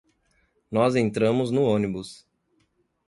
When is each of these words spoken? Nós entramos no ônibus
Nós 0.71 0.95
entramos 0.95 1.51
no 1.51 1.61
ônibus 1.61 2.25